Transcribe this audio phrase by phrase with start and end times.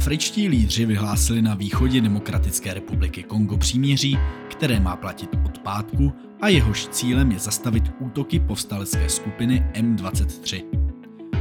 [0.00, 4.18] Afričtí lídři vyhlásili na východě Demokratické republiky Kongo příměří,
[4.50, 10.64] které má platit od pátku a jehož cílem je zastavit útoky povstalecké skupiny M23.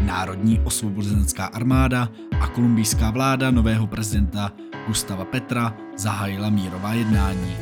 [0.06, 2.10] Národní osvobozenecká armáda
[2.42, 4.52] a kolumbijská vláda nového prezidenta
[4.88, 7.56] Gustava Petra zahájila mírová jednání.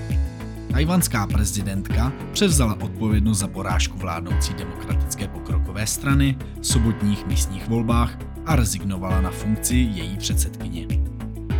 [0.71, 8.17] Tajvanská prezidentka převzala odpovědnost za porážku vládnoucí demokratické pokrokové strany v sobotních místních volbách
[8.47, 10.87] a rezignovala na funkci její předsedkyně.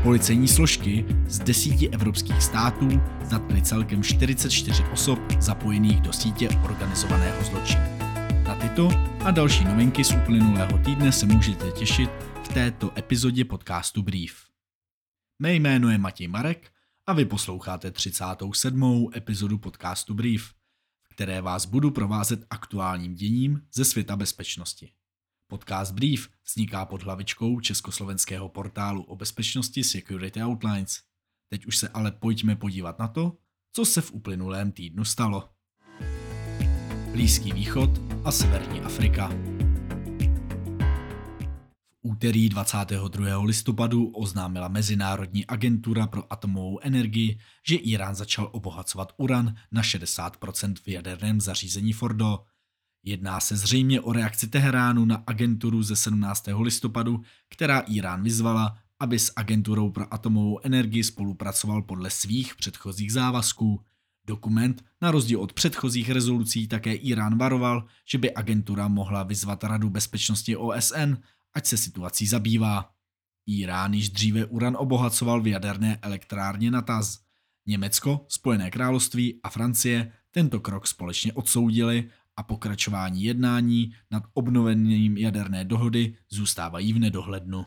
[0.04, 2.88] Policejní složky z desíti evropských států
[3.24, 7.82] zatkly celkem 44 osob zapojených do sítě organizovaného zločinu.
[8.44, 8.90] Na tyto
[9.26, 12.10] a další novinky z uplynulého týdne se můžete těšit
[12.44, 14.34] v této epizodě podcastu Brief.
[15.40, 16.72] Mé jméno je Matěj Marek
[17.06, 19.10] a vy posloucháte 37.
[19.16, 20.54] epizodu podcastu Brief,
[21.14, 24.92] které vás budu provázet aktuálním děním ze světa bezpečnosti.
[25.50, 31.00] Podcast Brief vzniká pod hlavičkou československého portálu o bezpečnosti Security Outlines.
[31.50, 33.38] Teď už se ale pojďme podívat na to,
[33.74, 35.50] co se v uplynulém týdnu stalo.
[37.12, 37.90] Blízký východ
[38.24, 39.28] a Severní Afrika.
[41.92, 43.44] V úterý 22.
[43.44, 50.88] listopadu oznámila Mezinárodní agentura pro atomovou energii, že Irán začal obohacovat uran na 60% v
[50.88, 52.40] jaderném zařízení Fordo–
[53.08, 56.46] Jedná se zřejmě o reakci Teheránu na agenturu ze 17.
[56.60, 63.82] listopadu, která Irán vyzvala, aby s agenturou pro atomovou energii spolupracoval podle svých předchozích závazků.
[64.26, 69.90] Dokument, na rozdíl od předchozích rezolucí, také Irán varoval, že by agentura mohla vyzvat Radu
[69.90, 71.18] bezpečnosti OSN,
[71.54, 72.92] ať se situací zabývá.
[73.46, 77.20] Irán již dříve uran obohacoval v jaderné elektrárně Nataz.
[77.66, 85.66] Německo, Spojené království a Francie tento krok společně odsoudili a pokračování jednání nad obnovením jaderné
[85.66, 87.66] dohody zůstávají v nedohlednu.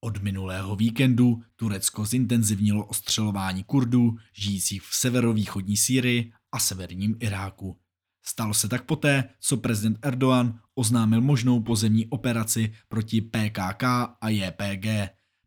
[0.00, 7.78] Od minulého víkendu Turecko zintenzivnilo ostřelování Kurdů žijících v severovýchodní Sýrii a severním Iráku.
[8.26, 13.82] Stalo se tak poté, co prezident Erdogan oznámil možnou pozemní operaci proti PKK
[14.20, 14.86] a JPG.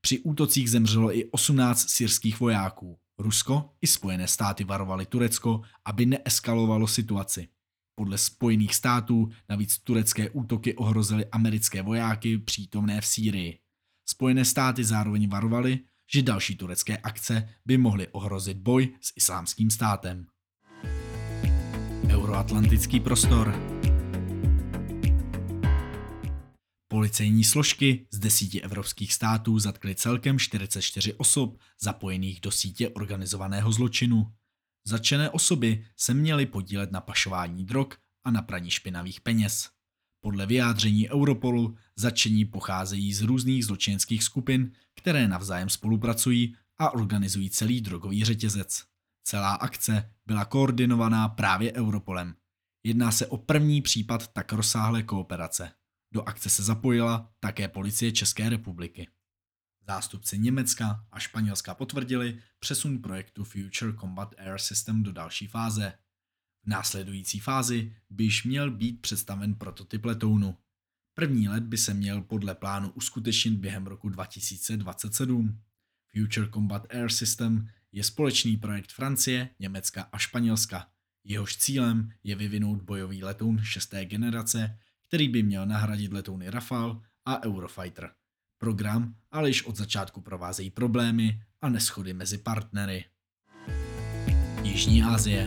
[0.02, 3.00] Při útocích zemřelo i 18 syrských vojáků.
[3.18, 7.48] Rusko i Spojené státy varovali Turecko, aby neeskalovalo situaci.
[8.00, 13.60] Podle Spojených států navíc turecké útoky ohrozily americké vojáky přítomné v Sýrii.
[14.10, 15.80] Spojené státy zároveň varovaly,
[16.14, 20.26] že další turecké akce by mohly ohrozit boj s islámským státem.
[22.10, 23.78] Euroatlantický prostor
[26.88, 34.32] Policejní složky z desíti evropských států zatkly celkem 44 osob zapojených do sítě organizovaného zločinu.
[34.88, 37.88] Začené osoby se měly podílet na pašování drog
[38.24, 39.70] a na praní špinavých peněz.
[40.24, 47.82] Podle vyjádření Europolu začení pocházejí z různých zločineckých skupin, které navzájem spolupracují a organizují celý
[47.82, 48.84] drogový řetězec.
[49.24, 52.36] Celá akce byla koordinovaná právě Europolem.
[52.84, 55.72] Jedná se o první případ tak rozsáhlé kooperace.
[56.14, 59.08] Do akce se zapojila také policie České republiky.
[59.88, 65.94] Zástupci Německa a Španělska potvrdili přesun projektu Future Combat Air System do další fáze.
[66.64, 70.58] V následující fázi by již měl být představen prototyp letounu.
[71.14, 75.62] První let by se měl podle plánu uskutečnit během roku 2027.
[76.12, 80.92] Future Combat Air System je společný projekt Francie, Německa a Španělska.
[81.24, 86.96] Jehož cílem je vyvinout bojový letoun šesté generace, který by měl nahradit letouny Rafale
[87.26, 88.17] a Eurofighter.
[88.58, 93.06] Program ale již od začátku provázejí problémy a neschody mezi partnery.
[94.64, 95.46] Jižní Asie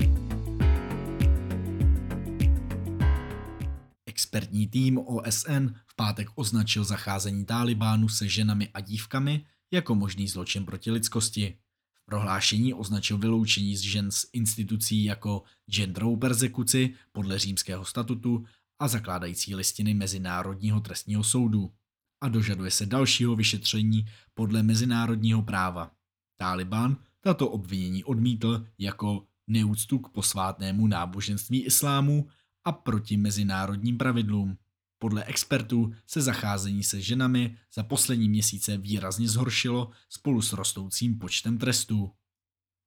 [4.07, 10.65] Expertní tým OSN v pátek označil zacházení Tálibánu se ženami a dívkami jako možný zločin
[10.65, 11.59] proti lidskosti.
[11.95, 18.45] V prohlášení označil vyloučení z žen z institucí jako genderovou persekuci podle římského statutu
[18.79, 21.73] a zakládající listiny Mezinárodního trestního soudu
[22.21, 25.91] a dožaduje se dalšího vyšetření podle mezinárodního práva.
[26.37, 32.29] Taliban tato obvinění odmítl jako neúctu k posvátnému náboženství islámu
[32.65, 34.59] a proti mezinárodním pravidlům.
[34.99, 41.59] Podle expertů se zacházení se ženami za poslední měsíce výrazně zhoršilo spolu s rostoucím počtem
[41.59, 42.11] trestů.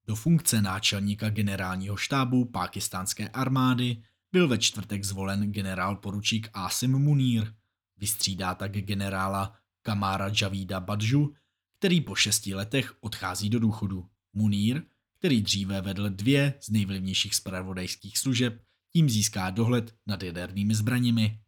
[0.07, 7.53] Do funkce náčelníka generálního štábu pákistánské armády byl ve čtvrtek zvolen generál poručík Asim Munir.
[7.97, 11.33] Vystřídá tak generála Kamára Javida Badžu,
[11.77, 14.09] který po šesti letech odchází do důchodu.
[14.33, 14.83] Munir,
[15.17, 18.61] který dříve vedl dvě z nejvlivnějších spravodajských služeb,
[18.93, 21.39] tím získá dohled nad jadernými zbraněmi.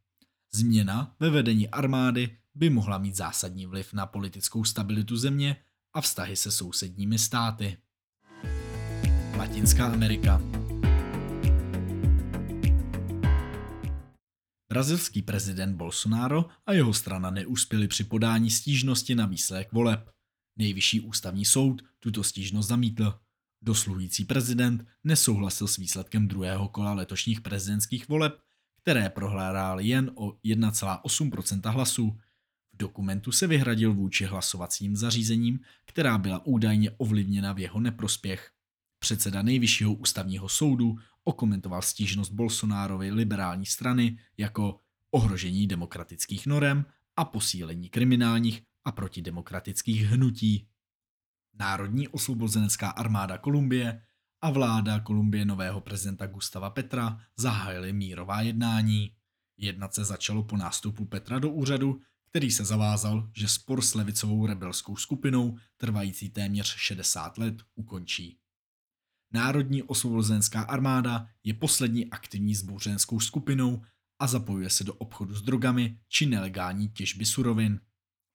[0.54, 5.56] Změna ve vedení armády by mohla mít zásadní vliv na politickou stabilitu země
[5.94, 7.78] a vztahy se sousedními státy.
[9.38, 10.42] Latinská Amerika
[14.70, 20.10] Brazilský prezident Bolsonaro a jeho strana neuspěli při podání stížnosti na výsledek voleb.
[20.58, 23.20] Nejvyšší ústavní soud tuto stížnost zamítl.
[23.62, 28.40] Dosluhující prezident nesouhlasil s výsledkem druhého kola letošních prezidentských voleb,
[28.82, 32.20] které prohrál jen o 1,8% hlasů.
[32.74, 38.55] V dokumentu se vyhradil vůči hlasovacím zařízením, která byla údajně ovlivněna v jeho neprospěch.
[39.06, 44.80] Předseda nejvyššího ústavního soudu okomentoval stížnost Bolsonárovy liberální strany jako
[45.12, 46.86] ohrožení demokratických norem
[47.16, 50.68] a posílení kriminálních a protidemokratických hnutí.
[51.54, 54.02] Národní osvobozenecká armáda Kolumbie
[54.42, 59.12] a vláda Kolumbie nového prezidenta Gustava Petra zahájily mírová jednání.
[59.58, 62.00] Jednat se začalo po nástupu Petra do úřadu,
[62.30, 68.40] který se zavázal, že spor s levicovou rebelskou skupinou, trvající téměř 60 let, ukončí.
[69.36, 73.82] Národní osvobozenská armáda je poslední aktivní zbouřenskou skupinou
[74.20, 77.80] a zapojuje se do obchodu s drogami či nelegální těžby surovin.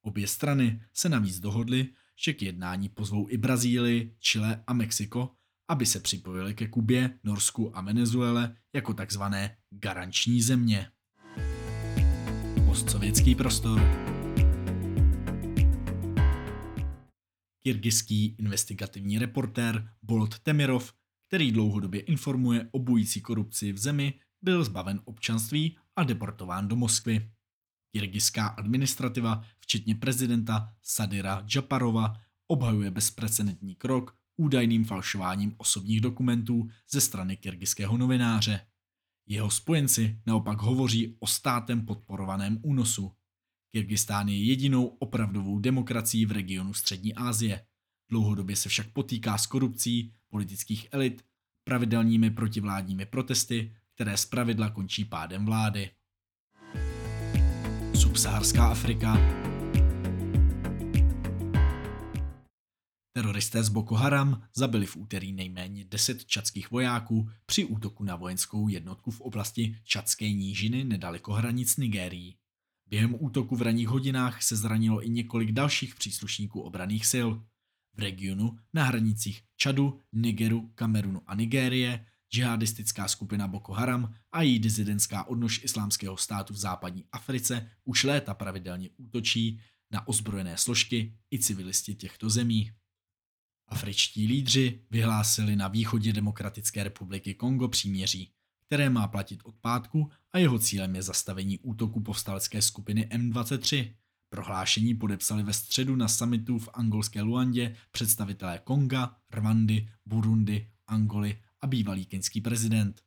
[0.03, 1.89] Obě strany se navíc dohodly,
[2.25, 5.31] že k jednání pozvou i Brazílii, Chile a Mexiko,
[5.69, 10.91] aby se připojili ke Kubě, Norsku a Venezuele jako takzvané garanční země.
[12.67, 14.10] Postsovětský prostor
[17.63, 20.93] Kyrgyzský investigativní reportér Bolt Temirov,
[21.29, 27.31] který dlouhodobě informuje o bující korupci v zemi, byl zbaven občanství a deportován do Moskvy.
[27.93, 32.17] Kyrgyzská administrativa, včetně prezidenta Sadira Džaparova,
[32.47, 38.67] obhajuje bezprecedentní krok údajným falšováním osobních dokumentů ze strany kyrgyzského novináře.
[39.27, 43.13] Jeho spojenci naopak hovoří o státem podporovaném únosu.
[43.71, 47.67] Kyrgyzstán je jedinou opravdovou demokracií v regionu Střední Asie.
[48.11, 51.23] Dlouhodobě se však potýká s korupcí politických elit,
[51.65, 55.91] pravidelnými protivládními protesty, které zpravidla končí pádem vlády.
[57.95, 59.41] Subsaharská Afrika
[63.13, 68.69] Teroristé z Boko Haram zabili v úterý nejméně 10 čadských vojáků při útoku na vojenskou
[68.69, 72.37] jednotku v oblasti Čadské nížiny nedaleko hranic Nigérií.
[72.91, 77.29] Během útoku v ranních hodinách se zranilo i několik dalších příslušníků obraných sil.
[77.95, 84.59] V regionu na hranicích Čadu, Nigeru, Kamerunu a Nigérie džihadistická skupina Boko Haram a její
[84.59, 89.61] dizidentská odnož islámského státu v západní Africe už léta pravidelně útočí
[89.91, 92.73] na ozbrojené složky i civilisti těchto zemí.
[93.69, 98.33] Afričtí lídři vyhlásili na východě Demokratické republiky Kongo příměří,
[98.71, 103.95] které má platit od pátku a jeho cílem je zastavení útoku povstalecké skupiny M23.
[104.29, 111.67] Prohlášení podepsali ve středu na summitu v angolské Luandě představitelé Konga, Rwandy, Burundi, Angoly a
[111.67, 113.03] bývalý keňský prezident.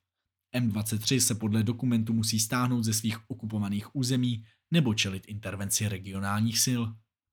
[0.55, 6.81] M23 se podle dokumentu musí stáhnout ze svých okupovaných území nebo čelit intervenci regionálních sil.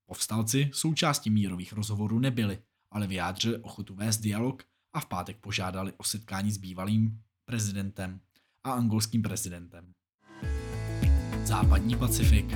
[0.06, 2.58] Povstalci součástí mírových rozhovorů nebyli,
[2.90, 4.62] ale vyjádřili ochotu vést dialog
[4.92, 8.20] a v pátek požádali o setkání s bývalým prezidentem
[8.64, 9.92] a angolským prezidentem.
[11.44, 12.46] Západní Pacifik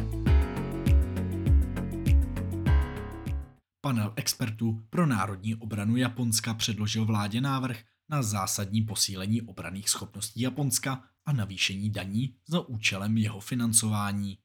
[3.80, 11.02] Panel expertů pro národní obranu Japonska předložil vládě návrh na zásadní posílení obraných schopností Japonska
[11.24, 14.38] a navýšení daní za účelem jeho financování.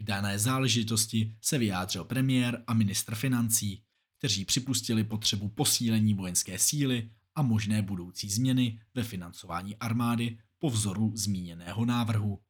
[0.00, 3.82] K dané záležitosti se vyjádřil premiér a ministr financí,
[4.18, 11.12] kteří připustili potřebu posílení vojenské síly a možné budoucí změny ve financování armády po vzoru
[11.16, 12.40] zmíněného návrhu.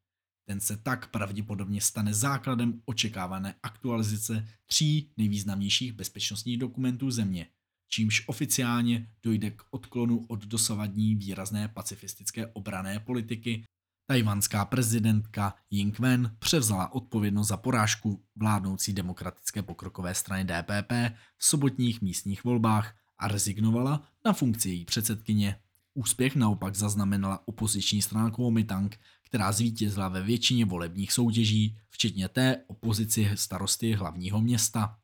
[0.49, 7.47] Ten se tak pravděpodobně stane základem očekávané aktualizace tří nejvýznamnějších bezpečnostních dokumentů země,
[7.89, 13.65] čímž oficiálně dojde k odklonu od dosavadní výrazné pacifistické obrané politiky.
[14.07, 20.93] Tajvanská prezidentka Ying Wen převzala odpovědnost za porážku vládnoucí demokratické pokrokové strany DPP
[21.37, 25.57] v sobotních místních volbách a rezignovala na funkci její předsedkyně.
[25.95, 33.31] Úspěch naopak zaznamenala opoziční strana Kuomintang, která zvítězila ve většině volebních soutěží, včetně té opozici
[33.35, 34.97] starosty hlavního města.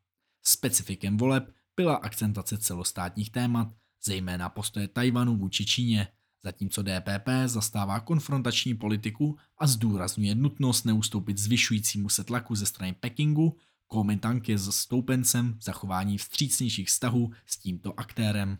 [0.42, 3.68] Specifikem voleb byla akcentace celostátních témat,
[4.04, 6.08] zejména postoje Tajvanu vůči Číně,
[6.44, 13.56] zatímco DPP zastává konfrontační politiku a zdůrazňuje nutnost neustoupit zvyšujícímu se tlaku ze strany Pekingu,
[13.92, 18.58] Kuomintang je stoupencem zachování vstřícnějších vztahů s tímto aktérem.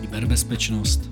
[0.00, 1.10] Kyberbezpečnost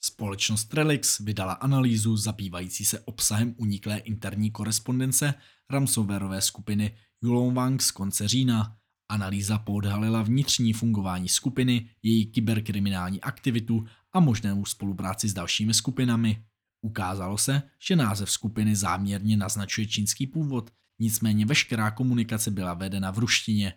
[0.00, 5.34] Společnost Relix vydala analýzu zabývající se obsahem uniklé interní korespondence
[5.70, 8.76] ransomwareové skupiny Yulongwang z konce října.
[9.08, 16.44] Analýza poodhalila vnitřní fungování skupiny, její kyberkriminální aktivitu a možnou spolupráci s dalšími skupinami.
[16.80, 23.18] Ukázalo se, že název skupiny záměrně naznačuje čínský původ, nicméně veškerá komunikace byla vedena v
[23.18, 23.74] ruštině.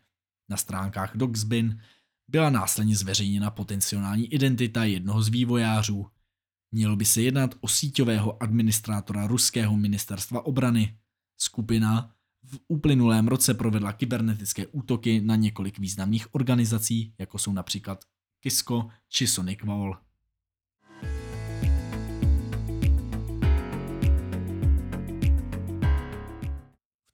[0.49, 1.81] Na stránkách Doxbin
[2.27, 6.07] byla následně zveřejněna potenciální identita jednoho z vývojářů.
[6.71, 10.97] Mělo by se jednat o síťového administrátora ruského ministerstva obrany.
[11.37, 18.05] Skupina v uplynulém roce provedla kybernetické útoky na několik významných organizací, jako jsou například
[18.39, 19.97] Kisko či Sonic Wall.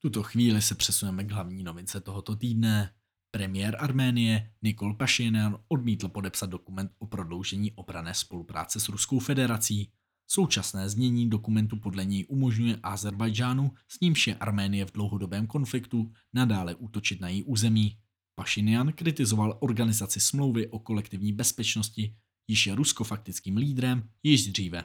[0.06, 2.94] Tuto chvíli se přesuneme k hlavní novince tohoto týdne.
[3.32, 9.92] Premiér Arménie Nikol Pašinyan odmítl podepsat dokument o prodloužení obrané spolupráce s Ruskou federací.
[10.28, 16.76] Současné znění dokumentu podle něj umožňuje Azerbajdžánu, s nímž je Arménie v dlouhodobém konfliktu, nadále
[16.76, 17.98] útočit na její území.
[18.36, 22.16] Pašinyan kritizoval organizaci smlouvy o kolektivní bezpečnosti,
[22.48, 24.84] již je Rusko faktickým lídrem již dříve.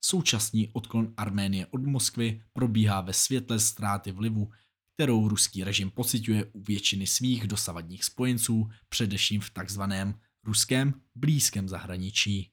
[0.00, 4.50] Současný odklon Arménie od Moskvy probíhá ve světle ztráty vlivu
[4.98, 10.14] kterou ruský režim pociťuje u většiny svých dosavadních spojenců, především v takzvaném
[10.44, 12.50] ruském blízkém zahraničí.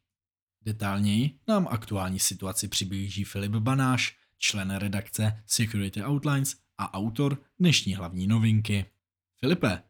[0.62, 8.28] Detailněji nám aktuální situaci přiblíží Filip Banáš, člen redakce Security Outlines a autor dnešní hlavní
[8.28, 8.86] novinky.
[9.40, 9.84] Filipe,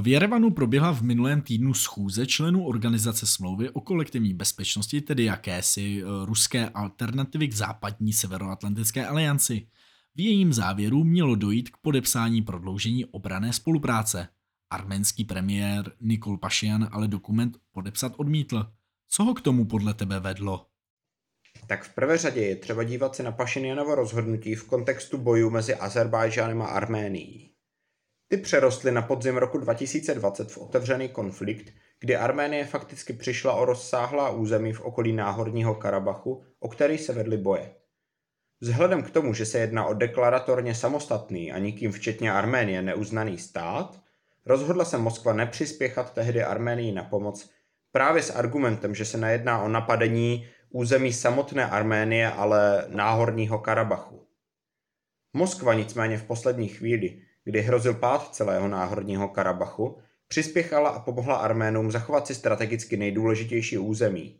[0.00, 6.02] v Jerevanu proběhla v minulém týdnu schůze členů organizace smlouvy o kolektivní bezpečnosti, tedy jakési
[6.02, 9.68] eh, ruské alternativy k západní severoatlantické alianci.
[10.14, 14.28] V jejím závěru mělo dojít k podepsání prodloužení obrané spolupráce.
[14.70, 18.66] Arménský premiér Nikol Pašian ale dokument podepsat odmítl.
[19.08, 20.66] Co ho k tomu podle tebe vedlo?
[21.66, 25.74] Tak v prvé řadě je třeba dívat se na Pašinjanovo rozhodnutí v kontextu bojů mezi
[25.74, 27.55] Azerbajdžánem a Arménií.
[28.28, 34.30] Ty přerostly na podzim roku 2020 v otevřený konflikt, kdy Arménie fakticky přišla o rozsáhlá
[34.30, 37.74] území v okolí Náhorního Karabachu, o který se vedly boje.
[38.60, 44.00] Vzhledem k tomu, že se jedná o deklaratorně samostatný a nikým včetně Arménie neuznaný stát,
[44.46, 47.50] rozhodla se Moskva nepřispěchat tehdy Arménii na pomoc
[47.92, 54.26] právě s argumentem, že se nejedná o napadení území samotné Arménie, ale náhorního Karabachu.
[55.32, 59.98] Moskva nicméně v poslední chvíli, kdy hrozil pád celého náhorního Karabachu,
[60.28, 64.38] přispěchala a pomohla Arménům zachovat si strategicky nejdůležitější území.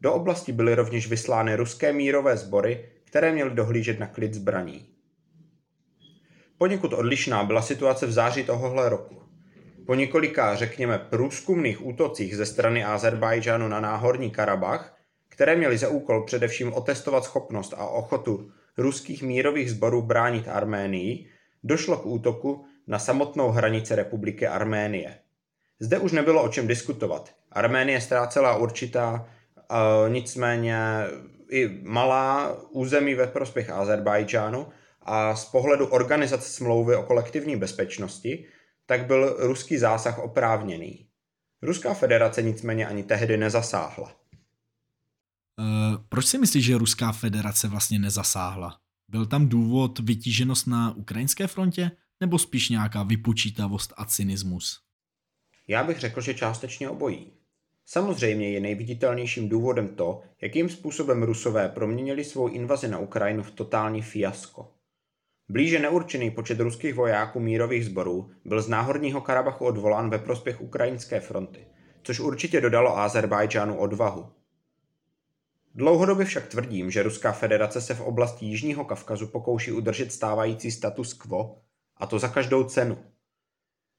[0.00, 4.86] Do oblasti byly rovněž vyslány ruské mírové sbory, které měly dohlížet na klid zbraní.
[6.58, 9.22] Poněkud odlišná byla situace v září tohohle roku.
[9.86, 16.24] Po několika, řekněme, průzkumných útocích ze strany Azerbajdžánu na náhorní Karabach, které měly za úkol
[16.24, 21.33] především otestovat schopnost a ochotu ruských mírových sborů bránit Arménii,
[21.64, 25.18] došlo k útoku na samotnou hranici republiky Arménie.
[25.80, 27.34] Zde už nebylo o čem diskutovat.
[27.52, 30.78] Arménie ztrácela určitá, uh, nicméně
[31.50, 34.66] i malá území ve prospěch Azerbajdžánu
[35.02, 38.46] a z pohledu organizace smlouvy o kolektivní bezpečnosti,
[38.86, 41.06] tak byl ruský zásah oprávněný.
[41.62, 44.16] Ruská federace nicméně ani tehdy nezasáhla.
[45.58, 48.83] Uh, proč si myslíš, že Ruská federace vlastně nezasáhla?
[49.14, 51.90] Byl tam důvod vytíženost na ukrajinské frontě
[52.20, 54.80] nebo spíš nějaká vypočítavost a cynismus?
[55.68, 57.32] Já bych řekl, že částečně obojí.
[57.84, 64.02] Samozřejmě je nejviditelnějším důvodem to, jakým způsobem Rusové proměnili svou invazi na Ukrajinu v totální
[64.02, 64.72] fiasko.
[65.48, 71.20] Blíže neurčený počet ruských vojáků mírových sborů byl z náhorního Karabachu odvolán ve prospěch ukrajinské
[71.20, 71.66] fronty,
[72.02, 74.26] což určitě dodalo Azerbajdžánu odvahu.
[75.74, 81.14] Dlouhodobě však tvrdím, že Ruská federace se v oblasti Jižního Kavkazu pokouší udržet stávající status
[81.14, 81.62] quo,
[81.96, 83.04] a to za každou cenu.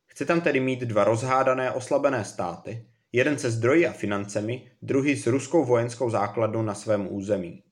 [0.05, 5.27] Chce tam tedy mít dva rozhádané oslabené státy, jeden se zdroji a financemi, druhý s
[5.27, 7.63] ruskou vojenskou základnou na svém území.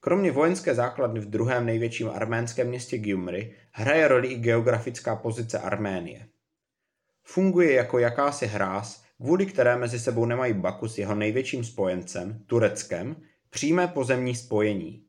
[0.00, 6.28] Kromě vojenské základny v druhém největším arménském městě Gyumri hraje roli i geografická pozice Arménie.
[7.22, 13.16] Funguje jako jakási hráz, kvůli které mezi sebou nemají Baku s jeho největším spojencem, Tureckem,
[13.50, 15.02] přímé pozemní spojení.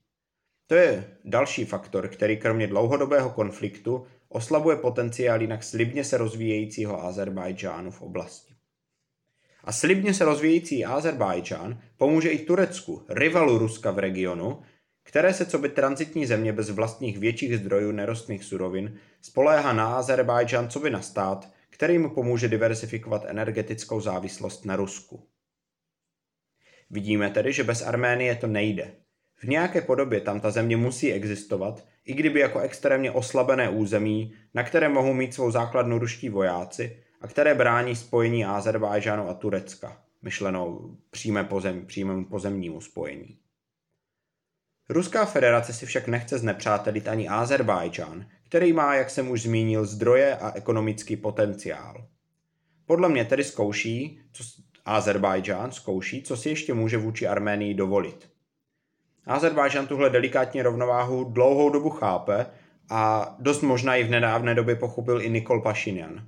[0.68, 7.92] To je další faktor, který kromě dlouhodobého konfliktu oslabuje potenciál jinak slibně se rozvíjejícího Azerbajdžánu
[7.92, 8.54] v oblasti.
[9.64, 14.62] A slibně se rozvíjející Azerbajdžán pomůže i Turecku, rivalu Ruska v regionu,
[15.04, 20.70] které se co by transitní země bez vlastních větších zdrojů nerostných surovin spoléhá na Azerbajdžán
[20.70, 25.28] co by na stát, který mu pomůže diversifikovat energetickou závislost na Rusku.
[26.90, 28.96] Vidíme tedy, že bez Arménie to nejde.
[29.36, 34.64] V nějaké podobě tam ta země musí existovat, i kdyby jako extrémně oslabené území, na
[34.64, 40.80] které mohou mít svou základnu ruští vojáci a které brání spojení Azerbajžánu a Turecka, myšleno
[41.10, 43.40] přímé pozem, přímému pozemnímu spojení.
[44.90, 50.38] Ruská federace si však nechce znepřátelit ani Azerbajdžán, který má, jak jsem už zmínil, zdroje
[50.38, 52.08] a ekonomický potenciál.
[52.86, 54.44] Podle mě tedy zkouší, co
[54.86, 58.30] Azerbajdžán zkouší, co si ještě může vůči Arménii dovolit.
[59.26, 62.46] Azerbajdžán tuhle delikátní rovnováhu dlouhou dobu chápe
[62.90, 66.28] a dost možná i v nedávné době pochopil i Nikol Pašinian.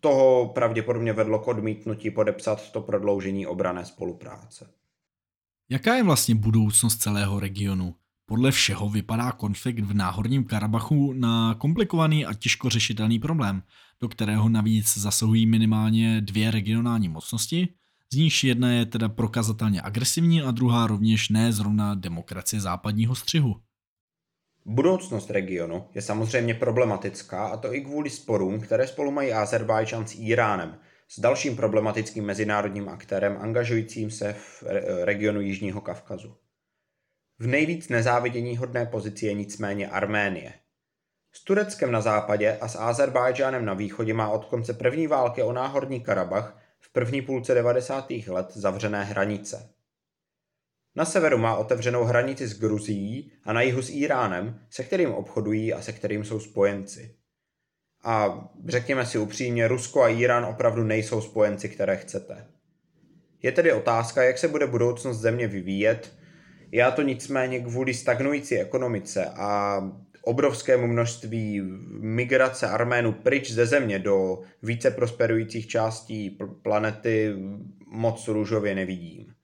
[0.00, 4.70] Toho pravděpodobně vedlo k odmítnutí podepsat to prodloužení obrané spolupráce.
[5.68, 7.94] Jaká je vlastně budoucnost celého regionu?
[8.26, 13.62] Podle všeho vypadá konflikt v náhorním Karabachu na komplikovaný a těžko řešitelný problém,
[14.00, 17.68] do kterého navíc zasahují minimálně dvě regionální mocnosti,
[18.12, 23.56] z níž jedna je teda prokazatelně agresivní a druhá rovněž ne zrovna demokracie západního střihu.
[24.66, 30.14] Budoucnost regionu je samozřejmě problematická a to i kvůli sporům, které spolu mají Azerbajdžan s
[30.18, 30.78] Iránem,
[31.08, 34.64] s dalším problematickým mezinárodním aktérem angažujícím se v
[35.04, 36.36] regionu Jižního Kavkazu.
[37.38, 40.52] V nejvíc nezávidění hodné pozici je nicméně Arménie.
[41.32, 45.52] S Tureckem na západě a s Azerbajdžánem na východě má od konce první války o
[45.52, 48.10] náhorní Karabach v první půlce 90.
[48.10, 49.70] let zavřené hranice.
[50.96, 55.72] Na severu má otevřenou hranici s Gruzií a na jihu s Iránem, se kterým obchodují
[55.72, 57.16] a se kterým jsou spojenci.
[58.04, 62.46] A řekněme si upřímně, Rusko a Irán opravdu nejsou spojenci, které chcete.
[63.42, 66.12] Je tedy otázka, jak se bude budoucnost země vyvíjet.
[66.72, 69.80] Já to nicméně kvůli stagnující ekonomice a
[70.22, 71.60] obrovskému množství
[72.00, 77.34] migrace Arménů pryč ze země do více prosperujících částí planety
[77.86, 79.34] moc růžově nevidím.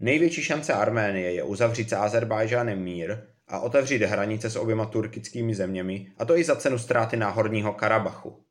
[0.00, 3.16] Největší šance Arménie je uzavřít s Azerbajžánem mír
[3.48, 8.44] a otevřít hranice s oběma turkickými zeměmi, a to i za cenu ztráty náhorního Karabachu.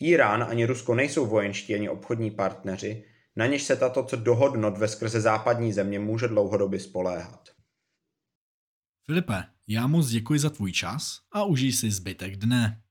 [0.00, 3.04] Irán ani Rusko nejsou vojenští ani obchodní partneři,
[3.38, 7.48] na něž se tato dohodnot ve skrze západní země může dlouhodobě spoléhat.
[9.06, 12.82] Filipe, já moc děkuji za tvůj čas a užij si zbytek dne.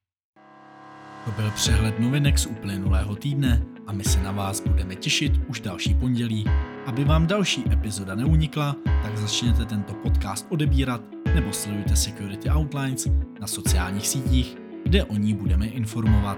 [1.26, 5.60] To byl přehled novinek z uplynulého týdne a my se na vás budeme těšit už
[5.60, 6.46] další pondělí.
[6.86, 11.02] Aby vám další epizoda neunikla, tak začněte tento podcast odebírat
[11.36, 13.08] nebo sledujte Security Outlines
[13.40, 16.38] na sociálních sítích, kde o ní budeme informovat.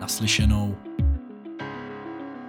[0.00, 0.89] Naslyšenou.